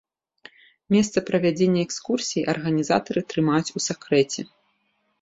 [0.95, 4.41] Месца правядзення экскурсіі арганізатары трымаюць у сакрэце.